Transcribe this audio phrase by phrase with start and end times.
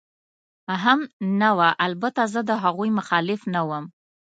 [0.83, 0.99] هم
[1.41, 3.85] نه وه، البته زه د هغوی مخالف نه ووم.